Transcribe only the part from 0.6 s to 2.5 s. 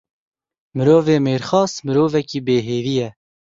Mirovê mêrxas mirovekî